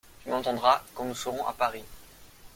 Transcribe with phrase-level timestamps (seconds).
[0.23, 1.83] Tu m'entendras, quand nous serons à Paris.